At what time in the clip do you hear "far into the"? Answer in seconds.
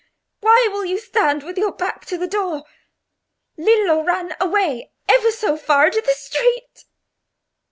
5.55-6.13